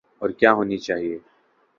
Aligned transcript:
اور 0.21 0.29
کیا 0.29 0.51
ہونی 0.53 0.77
چاہیے۔ 0.77 1.17